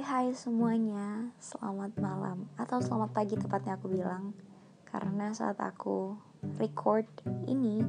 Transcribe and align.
Hai 0.00 0.32
hai 0.32 0.32
semuanya, 0.32 1.28
selamat 1.44 2.00
malam. 2.00 2.48
Atau 2.56 2.80
selamat 2.80 3.12
pagi 3.12 3.36
tepatnya 3.36 3.76
aku 3.76 3.92
bilang. 3.92 4.32
Karena 4.88 5.28
saat 5.36 5.60
aku 5.60 6.16
record 6.56 7.04
ini 7.44 7.84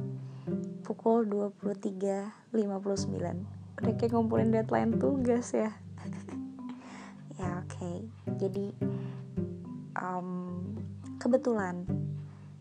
pukul 0.84 1.24
23.59 1.24 2.52
Udah 3.80 3.92
kayak 3.96 4.12
ngumpulin 4.12 4.52
deadline 4.52 5.00
tugas 5.00 5.56
ya. 5.56 5.72
Ya 7.40 7.64
oke, 7.64 7.80
okay. 7.80 8.04
jadi 8.36 8.76
um, 9.96 10.68
kebetulan 11.16 11.88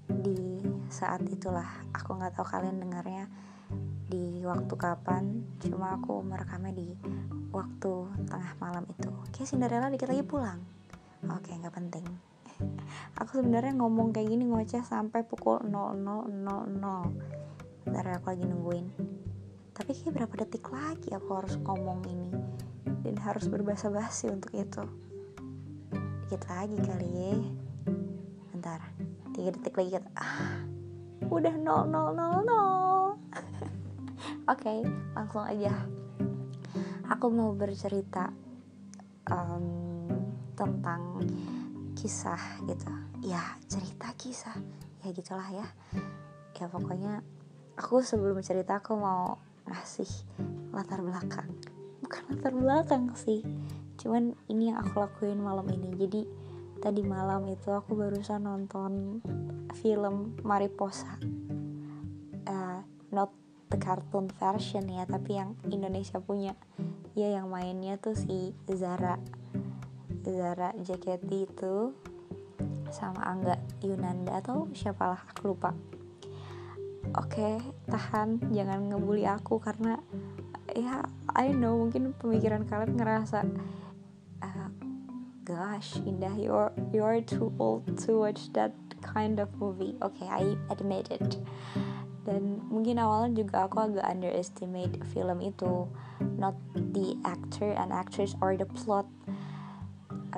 di 0.07 0.63
saat 0.87 1.27
itulah 1.27 1.67
aku 1.91 2.15
nggak 2.15 2.39
tahu 2.39 2.47
kalian 2.47 2.79
dengarnya 2.79 3.27
di 4.11 4.43
waktu 4.43 4.73
kapan? 4.75 5.43
Cuma 5.61 5.95
aku 5.99 6.23
merekamnya 6.25 6.73
di 6.75 6.89
waktu 7.51 7.93
tengah 8.27 8.53
malam 8.59 8.83
itu. 8.87 9.11
Kayak 9.31 9.47
Cinderella 9.47 9.87
dikit 9.91 10.09
lagi 10.11 10.23
pulang. 10.25 10.59
Oke 11.27 11.53
nggak 11.53 11.75
penting. 11.75 12.05
Aku 13.21 13.41
sebenarnya 13.41 13.73
ngomong 13.77 14.13
kayak 14.13 14.29
gini 14.33 14.45
ngoceh 14.49 14.85
sampai 14.85 15.25
pukul 15.25 15.61
00.00 15.65 16.41
Bentar 17.81 18.05
aku 18.13 18.27
lagi 18.29 18.45
nungguin. 18.45 18.87
Tapi 19.73 19.89
kayak 19.97 20.13
berapa 20.13 20.33
detik 20.45 20.69
lagi 20.69 21.09
aku 21.09 21.29
harus 21.41 21.57
ngomong 21.57 22.05
ini. 22.05 22.29
Dan 23.01 23.17
harus 23.17 23.49
berbahasa 23.49 23.89
basi 23.89 24.29
untuk 24.29 24.53
itu. 24.53 24.85
Dikit 26.25 26.45
lagi 26.45 26.77
kali 26.77 27.09
ya. 27.09 27.33
Bentar. 28.53 28.93
Tiga 29.33 29.49
detik 29.57 29.73
lagi. 29.81 29.97
Ah 30.13 30.61
udah 31.31 31.55
0000 31.55 32.80
Oke, 34.51 34.67
okay, 34.67 34.79
langsung 35.15 35.47
aja. 35.47 35.71
Aku 37.07 37.31
mau 37.31 37.55
bercerita 37.55 38.35
um, 39.31 40.11
tentang 40.59 41.23
kisah 41.95 42.59
gitu. 42.67 42.91
Ya, 43.23 43.55
cerita 43.71 44.11
kisah. 44.19 44.59
Ya 45.07 45.15
gitulah 45.15 45.47
ya. 45.55 45.63
Ya 46.59 46.67
pokoknya 46.67 47.23
aku 47.79 48.03
sebelum 48.03 48.43
cerita 48.43 48.83
aku 48.83 48.99
mau 48.99 49.39
ngasih 49.71 50.11
latar 50.75 50.99
belakang. 50.99 51.47
Bukan 52.03 52.35
latar 52.35 52.51
belakang 52.51 53.15
sih. 53.15 53.47
Cuman 54.03 54.35
ini 54.51 54.75
yang 54.75 54.83
aku 54.83 54.99
lakuin 54.99 55.39
malam 55.39 55.71
ini. 55.71 55.95
Jadi 55.95 56.27
tadi 56.83 56.99
malam 57.07 57.47
itu 57.47 57.71
aku 57.71 57.95
barusan 57.95 58.43
nonton 58.43 59.23
film 59.79 60.35
Mariposa. 60.43 61.15
The 63.71 63.79
cartoon 63.79 64.27
version 64.35 64.91
ya 64.91 65.07
tapi 65.07 65.39
yang 65.39 65.55
Indonesia 65.71 66.19
punya. 66.19 66.59
Ya 67.15 67.31
yang 67.31 67.47
mainnya 67.47 67.95
tuh 67.95 68.19
si 68.19 68.51
Zara. 68.67 69.15
Zara 70.27 70.75
JKT 70.75 71.29
itu 71.31 71.95
sama 72.91 73.23
Angga 73.23 73.55
Yunanda 73.79 74.43
atau 74.43 74.67
siapalah 74.75 75.23
aku 75.31 75.55
lupa. 75.55 75.71
Oke 77.15 77.57
tahan 77.87 78.51
jangan 78.51 78.91
ngebully 78.91 79.25
aku 79.25 79.57
karena 79.57 79.97
ya 80.75 81.07
I 81.31 81.55
know 81.55 81.79
mungkin 81.79 82.11
pemikiran 82.15 82.67
kalian 82.67 82.99
ngerasa 82.99 83.47
uh, 84.43 84.69
gosh 85.47 85.99
Indah 86.03 86.35
you're 86.35 86.71
you're 86.91 87.23
too 87.23 87.51
old 87.57 87.87
to 88.05 88.19
watch 88.19 88.51
that 88.53 88.75
kind 89.01 89.39
of 89.39 89.49
movie. 89.57 89.95
Okay 90.03 90.27
I 90.27 90.59
admit 90.69 91.09
it 91.09 91.39
dan 92.21 92.61
mungkin 92.69 93.01
awalnya 93.01 93.41
juga 93.41 93.65
aku 93.65 93.81
agak 93.81 94.05
underestimate 94.05 94.93
film 95.09 95.41
itu. 95.41 95.89
Not 96.37 96.53
the 96.73 97.17
actor 97.25 97.73
and 97.73 97.89
actress 97.89 98.37
or 98.41 98.53
the 98.53 98.69
plot. 98.69 99.09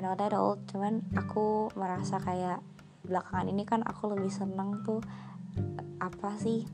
Not 0.00 0.20
at 0.20 0.32
all. 0.32 0.60
Cuman 0.68 1.04
aku 1.16 1.68
merasa 1.76 2.20
kayak 2.20 2.64
belakangan 3.04 3.52
ini 3.52 3.68
kan 3.68 3.84
aku 3.84 4.16
lebih 4.16 4.32
seneng 4.32 4.80
tuh 4.80 5.04
apa 6.00 6.36
sih 6.40 6.64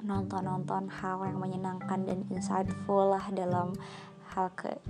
nonton-nonton 0.00 0.88
hal 0.88 1.28
yang 1.28 1.40
menyenangkan 1.40 2.08
dan 2.08 2.24
insightful 2.32 3.12
lah 3.12 3.24
dalam 3.32 3.76
hal 4.32 4.48
ke 4.56 4.80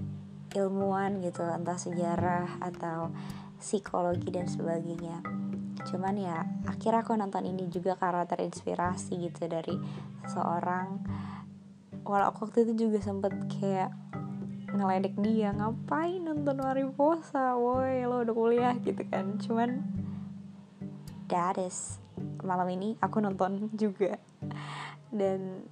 ilmuwan 0.55 1.19
gitu. 1.19 1.43
Entah 1.43 1.79
sejarah 1.79 2.63
atau 2.63 3.11
psikologi 3.59 4.31
dan 4.31 4.47
sebagainya 4.47 5.48
cuman 5.89 6.15
ya 6.21 6.45
akhirnya 6.69 7.01
aku 7.01 7.17
nonton 7.17 7.49
ini 7.49 7.73
juga 7.73 7.97
karena 7.97 8.29
terinspirasi 8.29 9.17
gitu 9.25 9.49
dari 9.49 9.75
seorang 10.29 11.01
walau 12.05 12.33
aku 12.33 12.49
waktu 12.49 12.69
itu 12.69 12.89
juga 12.89 13.01
sempet 13.05 13.33
kayak 13.49 13.93
ngeledek 14.73 15.17
dia 15.25 15.53
ngapain 15.57 16.21
nonton 16.21 16.61
Mariposa 16.61 17.57
woi? 17.57 18.05
Lo 18.05 18.21
udah 18.21 18.35
kuliah 18.37 18.75
gitu 18.81 19.01
kan. 19.09 19.41
Cuman 19.41 19.81
that 21.33 21.57
is 21.57 21.97
malam 22.45 22.69
ini 22.69 22.97
aku 23.01 23.25
nonton 23.25 23.69
juga. 23.83 24.21
Dan 25.09 25.65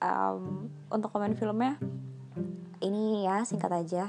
um, 0.00 0.72
untuk 0.88 1.12
komen 1.12 1.36
filmnya 1.36 1.76
ini 2.80 3.28
ya 3.28 3.44
singkat 3.44 3.72
aja. 3.72 4.04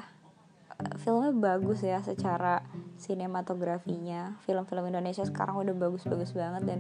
Filmnya 1.04 1.36
bagus 1.36 1.84
ya 1.84 2.00
secara 2.00 2.64
sinematografinya 3.00 4.38
film-film 4.44 4.92
Indonesia 4.92 5.24
sekarang 5.24 5.58
udah 5.60 5.76
bagus-bagus 5.76 6.36
banget 6.36 6.64
dan 6.68 6.80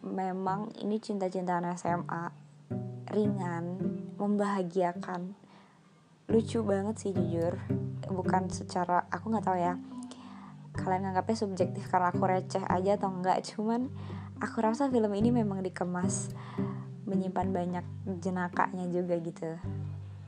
memang 0.00 0.70
ini 0.78 1.02
cinta-cintaan 1.02 1.68
SMA 1.74 2.30
ringan 3.10 3.64
membahagiakan. 4.16 5.34
Lucu 6.28 6.60
banget 6.62 6.96
sih 7.00 7.10
jujur. 7.12 7.58
Bukan 8.08 8.52
secara 8.52 9.04
aku 9.10 9.32
nggak 9.32 9.46
tahu 9.46 9.58
ya. 9.58 9.74
Kalian 10.78 11.10
nganggapnya 11.10 11.36
subjektif 11.36 11.90
karena 11.90 12.14
aku 12.14 12.22
receh 12.24 12.62
aja 12.62 12.94
atau 12.94 13.10
enggak 13.10 13.42
cuman 13.42 13.90
aku 14.38 14.62
rasa 14.62 14.86
film 14.86 15.10
ini 15.18 15.34
memang 15.34 15.58
dikemas 15.66 16.30
menyimpan 17.08 17.48
banyak 17.50 17.84
jenakanya 18.20 18.86
juga 18.92 19.16
gitu 19.18 19.58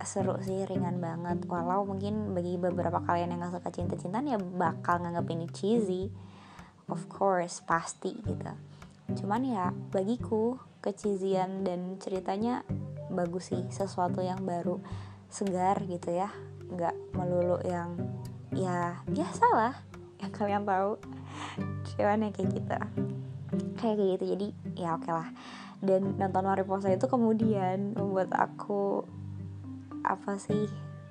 seru 0.07 0.37
sih 0.41 0.65
ringan 0.67 1.01
banget. 1.01 1.45
Walau 1.47 1.85
mungkin 1.85 2.33
bagi 2.33 2.57
beberapa 2.57 3.01
kalian 3.05 3.37
yang 3.37 3.45
gak 3.47 3.61
suka 3.61 3.71
cinta-cintaan 3.71 4.27
ya 4.27 4.39
bakal 4.39 5.01
nganggap 5.01 5.27
ini 5.33 5.47
cheesy. 5.53 6.09
Of 6.91 7.07
course 7.07 7.63
pasti 7.63 8.19
gitu. 8.25 8.53
Cuman 9.15 9.43
ya 9.47 9.71
bagiku 9.95 10.59
kecizian 10.81 11.63
dan 11.63 12.01
ceritanya 12.01 12.65
bagus 13.11 13.51
sih 13.53 13.63
sesuatu 13.71 14.23
yang 14.23 14.43
baru 14.43 14.79
segar 15.31 15.83
gitu 15.87 16.15
ya. 16.15 16.31
Nggak 16.71 16.95
melulu 17.15 17.59
yang 17.67 17.95
ya 18.51 19.03
biasa 19.07 19.47
lah 19.55 19.75
yang 20.19 20.33
kalian 20.35 20.63
tahu. 20.67 20.99
Cuman 21.95 22.27
ya 22.27 22.31
kayak 22.35 22.51
gitu. 22.55 22.77
Kayak 23.79 23.97
gitu 23.99 24.25
jadi 24.35 24.47
ya 24.79 24.89
oke 24.99 25.07
okay 25.07 25.13
lah. 25.15 25.29
Dan 25.81 26.21
nonton 26.21 26.45
Mariposa 26.45 26.93
itu 26.93 27.09
kemudian 27.09 27.97
membuat 27.97 28.31
aku 28.37 29.07
apa 30.05 30.37
sih 30.41 30.67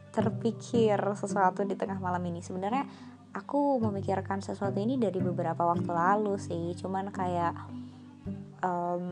terpikir 0.10 0.98
sesuatu 1.16 1.64
di 1.64 1.78
tengah 1.78 2.02
malam 2.02 2.22
ini. 2.26 2.42
Sebenarnya 2.42 2.86
aku 3.34 3.78
memikirkan 3.80 4.42
sesuatu 4.42 4.78
ini 4.82 4.98
dari 4.98 5.22
beberapa 5.22 5.64
waktu 5.66 5.90
lalu 5.90 6.36
sih. 6.42 6.74
Cuman 6.76 7.14
kayak 7.14 7.54
um, 8.66 9.06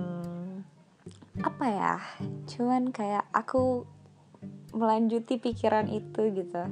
apa 1.39 1.65
ya 1.69 1.95
cuman 2.49 2.91
kayak 2.91 3.23
aku 3.31 3.85
melanjuti 4.73 5.39
pikiran 5.39 5.87
itu 5.87 6.33
gitu. 6.33 6.63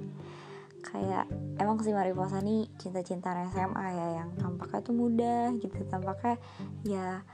Kayak 0.86 1.26
emang 1.58 1.82
si 1.82 1.90
Mariposa 1.90 2.42
nih 2.42 2.70
cinta-cintaan 2.78 3.50
SMA 3.50 3.88
ya 3.90 4.08
yang 4.22 4.30
tampaknya 4.38 4.80
tuh 4.86 4.96
mudah 4.96 5.50
gitu 5.58 5.82
tampaknya 5.90 6.38
ya 6.86 7.26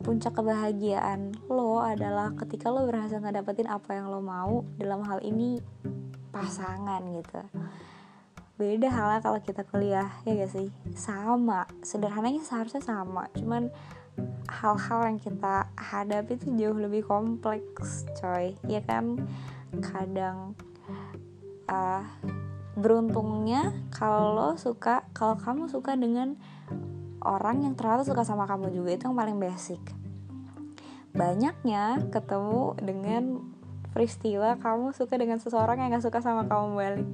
puncak 0.00 0.32
kebahagiaan 0.32 1.36
lo 1.52 1.84
adalah 1.84 2.32
ketika 2.32 2.72
lo 2.72 2.88
berhasil 2.88 3.20
ngedapetin 3.20 3.68
apa 3.68 4.00
yang 4.00 4.08
lo 4.08 4.24
mau 4.24 4.64
dalam 4.80 5.04
hal 5.04 5.20
ini 5.20 5.60
pasangan 6.32 7.04
gitu. 7.12 7.40
Beda 8.60 8.92
halnya 8.92 9.20
kalau 9.24 9.40
kita 9.40 9.64
kuliah 9.64 10.08
ya 10.28 10.36
gak 10.36 10.52
sih? 10.52 10.68
Sama. 10.92 11.64
Sederhananya 11.80 12.44
seharusnya 12.44 12.84
sama. 12.84 13.28
Cuman 13.32 13.72
hal-hal 14.48 15.00
yang 15.08 15.18
kita 15.20 15.68
hadapi 15.80 16.36
itu 16.36 16.52
jauh 16.60 16.76
lebih 16.76 17.08
kompleks 17.08 18.04
coy. 18.20 18.52
Ya 18.68 18.84
kan? 18.84 19.16
Kadang 19.80 20.52
uh, 21.72 22.04
beruntungnya 22.76 23.72
kalau 23.92 24.36
lo 24.36 24.48
suka 24.60 25.08
kalau 25.16 25.40
kamu 25.40 25.68
suka 25.68 25.96
dengan 25.96 26.36
orang 27.24 27.64
yang 27.64 27.74
ternyata 27.76 28.04
suka 28.04 28.24
sama 28.24 28.48
kamu 28.48 28.72
juga 28.72 28.96
itu 28.96 29.04
yang 29.08 29.16
paling 29.16 29.36
basic. 29.36 29.80
Banyaknya 31.10 32.06
ketemu 32.08 32.78
dengan 32.78 33.22
peristiwa 33.90 34.56
kamu 34.62 34.94
suka 34.94 35.18
dengan 35.18 35.42
seseorang 35.42 35.82
yang 35.82 35.90
gak 35.92 36.06
suka 36.06 36.22
sama 36.22 36.46
kamu 36.46 36.66
balik. 36.78 37.10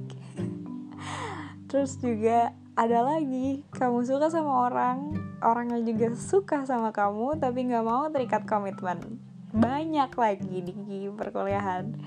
Terus 1.69 1.97
juga 1.99 2.53
ada 2.77 3.01
lagi 3.01 3.65
kamu 3.73 4.05
suka 4.05 4.29
sama 4.29 4.69
orang 4.69 5.17
orang 5.41 5.73
yang 5.73 5.83
juga 5.83 6.13
suka 6.13 6.61
sama 6.69 6.93
kamu 6.93 7.41
tapi 7.41 7.65
nggak 7.65 7.85
mau 7.85 8.05
terikat 8.13 8.45
komitmen. 8.45 9.17
Banyak 9.49 10.13
lagi 10.13 10.57
di 10.61 11.09
perkuliahan. 11.09 11.97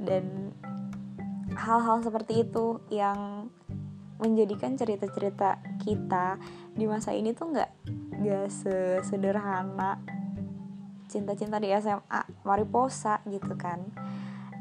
Dan 0.00 0.50
hal-hal 1.54 2.02
seperti 2.02 2.48
itu 2.48 2.82
yang 2.90 3.48
menjadikan 4.18 4.78
cerita-cerita 4.78 5.58
kita 5.82 6.38
di 6.74 6.86
masa 6.86 7.10
ini 7.14 7.34
tuh 7.34 7.50
nggak 7.50 7.70
nggak 8.22 8.46
sederhana 9.02 9.98
cinta-cinta 11.10 11.62
di 11.62 11.70
SMA 11.74 12.20
mariposa 12.42 13.20
gitu 13.28 13.54
kan. 13.54 13.90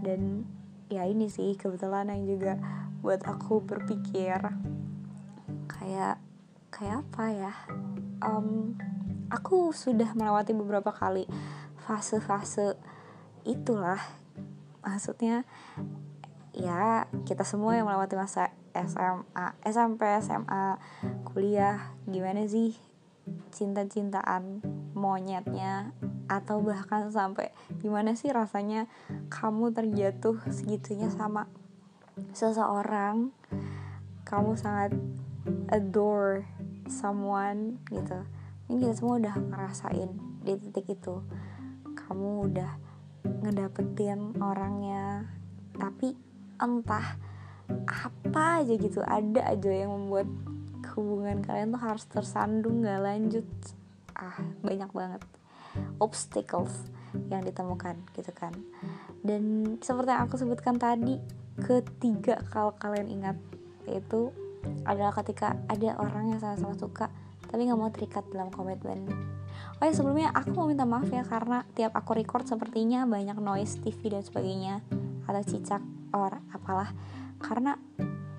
Dan 0.03 0.45
ya 0.91 1.07
ini 1.07 1.31
sih 1.31 1.55
kebetulan 1.57 2.11
yang 2.11 2.23
juga 2.27 2.53
buat 3.01 3.23
aku 3.25 3.63
berpikir 3.63 4.37
kayak 5.69 6.17
kayak 6.69 6.95
apa 7.07 7.25
ya? 7.33 7.53
Um, 8.23 8.77
aku 9.33 9.73
sudah 9.73 10.13
melewati 10.13 10.53
beberapa 10.53 10.93
kali 10.93 11.25
fase-fase 11.83 12.77
itulah. 13.43 13.99
Maksudnya 14.83 15.47
ya 16.53 17.09
kita 17.25 17.41
semua 17.41 17.73
yang 17.73 17.89
melewati 17.89 18.13
masa 18.13 18.53
SMA 18.73 19.57
SMP 19.65 20.05
SMA 20.21 20.77
kuliah 21.25 21.93
gimana 22.05 22.45
sih 22.45 22.77
cinta-cintaan 23.53 24.61
monyetnya? 24.93 25.93
Atau 26.25 26.63
bahkan 26.63 27.11
sampai 27.11 27.51
gimana 27.83 28.15
sih 28.15 28.31
rasanya 28.31 28.87
kamu 29.27 29.75
terjatuh 29.75 30.39
segitunya 30.49 31.11
sama 31.11 31.49
seseorang? 32.31 33.35
Kamu 34.23 34.55
sangat 34.57 34.95
adore 35.69 36.47
someone 36.87 37.83
gitu. 37.91 38.23
Ini 38.71 38.87
kita 38.87 38.93
semua 38.95 39.19
udah 39.19 39.35
ngerasain 39.35 40.09
di 40.41 40.53
titik 40.57 40.95
itu. 40.95 41.21
Kamu 41.93 42.47
udah 42.49 42.71
ngedapetin 43.23 44.39
orangnya 44.39 45.27
tapi 45.73 46.32
entah 46.63 47.19
apa 47.83 48.63
aja 48.63 48.73
gitu 48.79 49.03
ada 49.03 49.43
aja 49.51 49.71
yang 49.71 49.91
membuat 49.91 50.27
hubungan 50.95 51.41
kalian 51.43 51.75
tuh 51.75 51.81
harus 51.81 52.05
tersandung 52.07 52.87
gak 52.87 53.01
lanjut. 53.03 53.47
Ah 54.15 54.39
banyak 54.63 54.89
banget 54.95 55.21
obstacles 55.97 56.73
yang 57.29 57.41
ditemukan 57.45 57.97
gitu 58.13 58.31
kan. 58.33 58.53
Dan 59.21 59.75
seperti 59.81 60.09
yang 60.13 60.23
aku 60.25 60.35
sebutkan 60.37 60.77
tadi 60.77 61.17
ketiga 61.61 62.41
kalau 62.49 62.73
kalian 62.77 63.09
ingat 63.09 63.37
yaitu 63.85 64.33
adalah 64.87 65.11
ketika 65.21 65.59
ada 65.67 65.99
orang 65.99 66.33
yang 66.33 66.39
sama-sama 66.39 66.73
suka 66.79 67.07
tapi 67.51 67.69
nggak 67.69 67.77
mau 67.77 67.91
terikat 67.93 68.25
dalam 68.33 68.49
komitmen. 68.49 69.05
Oh 69.77 69.85
ya 69.85 69.93
sebelumnya 69.93 70.33
aku 70.33 70.57
mau 70.57 70.65
minta 70.65 70.87
maaf 70.89 71.05
ya 71.11 71.21
karena 71.21 71.61
tiap 71.77 71.93
aku 71.93 72.17
record 72.17 72.49
sepertinya 72.49 73.05
banyak 73.05 73.37
noise 73.37 73.77
TV 73.77 74.09
dan 74.09 74.25
sebagainya 74.25 74.81
atau 75.29 75.43
cicak 75.45 75.83
or 76.13 76.39
apalah. 76.53 76.93
Karena 77.41 77.75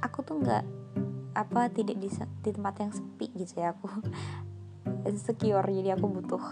aku 0.00 0.22
tuh 0.24 0.40
nggak 0.40 0.64
apa 1.34 1.66
tidak 1.74 1.98
di, 1.98 2.08
di 2.14 2.50
tempat 2.54 2.74
yang 2.78 2.92
sepi 2.94 3.26
gitu 3.34 3.60
ya 3.60 3.74
aku 3.74 3.90
insecure. 5.10 5.66
Jadi 5.66 5.90
aku 5.92 6.06
butuh 6.08 6.44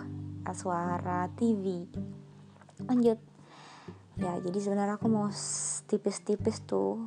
suara 0.50 1.30
TV 1.38 1.86
lanjut. 2.84 3.18
Ya 4.20 4.36
jadi 4.42 4.58
sebenarnya 4.60 5.00
aku 5.00 5.08
mau 5.08 5.30
tipis-tipis 5.88 6.60
tuh 6.68 7.00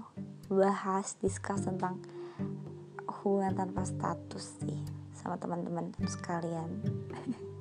bahas 0.49 1.19
discuss 1.21 1.67
tentang 1.67 2.01
hubungan 3.21 3.53
tanpa 3.57 3.85
status 3.85 4.61
sih 4.61 4.81
sama 5.13 5.37
teman-teman 5.37 5.93
sekalian. 6.05 6.69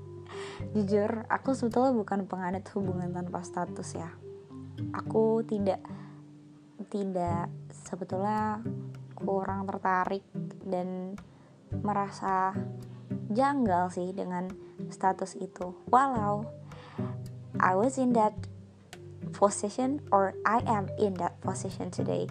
Jujur 0.77 1.25
aku 1.29 1.53
sebetulnya 1.57 1.93
bukan 1.93 2.25
penganut 2.29 2.65
hubungan 2.73 3.13
tanpa 3.13 3.45
status 3.45 3.97
ya. 3.97 4.11
Aku 4.93 5.45
tidak 5.45 5.81
tidak 6.87 7.49
sebetulnya 7.71 8.61
kurang 9.17 9.65
tertarik 9.65 10.25
dan 10.65 11.17
merasa 11.83 12.53
janggal 13.33 13.91
sih 13.91 14.13
dengan 14.13 14.51
status 14.93 15.35
itu. 15.41 15.75
Walau 15.89 16.45
I 17.59 17.73
was 17.79 17.97
in 17.97 18.13
that 18.15 18.35
position 19.35 20.03
or 20.15 20.35
I 20.47 20.63
am 20.67 20.91
in 20.99 21.19
that 21.19 21.39
position 21.43 21.91
today. 21.91 22.31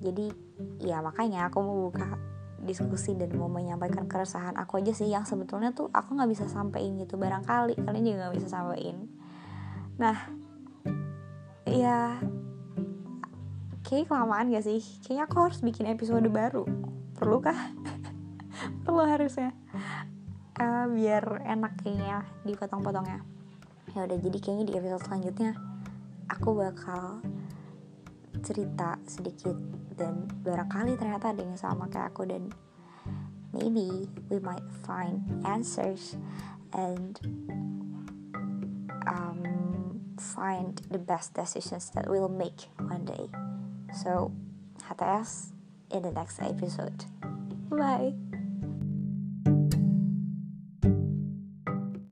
Jadi 0.00 0.32
ya 0.80 1.00
makanya 1.04 1.48
aku 1.48 1.58
mau 1.60 1.88
buka 1.90 2.16
diskusi 2.64 3.12
dan 3.12 3.36
mau 3.36 3.48
menyampaikan 3.52 4.08
keresahan 4.08 4.56
aku 4.56 4.80
aja 4.80 4.96
sih 4.96 5.12
yang 5.12 5.28
sebetulnya 5.28 5.76
tuh 5.76 5.92
aku 5.92 6.16
nggak 6.16 6.30
bisa 6.32 6.44
sampein 6.48 6.96
gitu. 6.96 7.20
Barangkali 7.20 7.76
kalian 7.76 8.04
juga 8.04 8.16
nggak 8.28 8.36
bisa 8.40 8.48
sampein. 8.48 8.96
Nah 10.00 10.16
ya 11.68 12.20
kayak 13.84 14.08
kelamaan 14.08 14.50
gak 14.50 14.64
sih? 14.64 14.80
Kayaknya 15.04 15.24
aku 15.28 15.36
harus 15.44 15.60
bikin 15.60 15.86
episode 15.86 16.26
baru. 16.32 16.64
Perlu 17.14 17.38
kah 17.44 17.56
perlu 18.82 19.04
harusnya. 19.04 19.52
Uh, 20.54 20.86
biar 20.88 21.44
enak 21.44 21.78
kayaknya 21.84 22.24
dipotong-potongnya. 22.48 23.20
Ya 23.94 24.08
udah 24.08 24.18
jadi 24.18 24.38
kayaknya 24.40 24.64
di 24.66 24.74
episode 24.80 25.04
selanjutnya 25.06 25.52
aku 26.32 26.56
bakal 26.56 27.20
cerita 28.42 28.98
sedikit 29.06 29.54
dan 29.94 30.26
barangkali 30.42 30.98
ternyata 30.98 31.30
ada 31.30 31.42
yang 31.44 31.54
sama 31.54 31.86
kayak 31.86 32.10
aku 32.10 32.26
dan 32.26 32.50
maybe 33.54 34.10
we 34.26 34.42
might 34.42 34.64
find 34.82 35.22
answers 35.46 36.18
and 36.74 37.22
um, 39.06 39.40
find 40.18 40.82
the 40.90 40.98
best 40.98 41.34
decisions 41.34 41.94
that 41.94 42.10
we'll 42.10 42.32
make 42.32 42.66
one 42.82 43.06
day. 43.06 43.30
So, 43.94 44.32
HTS 44.90 45.52
in 45.90 46.02
the 46.02 46.10
next 46.10 46.40
episode. 46.42 47.04
Bye. 47.70 48.14